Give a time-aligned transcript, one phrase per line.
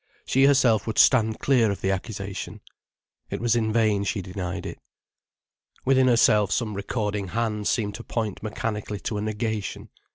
[0.25, 2.61] She herself would stand clear of the accusation.
[3.29, 4.79] It was in vain she denied it.
[5.85, 9.89] Within herself some recording hand seemed to point mechanically to a negation.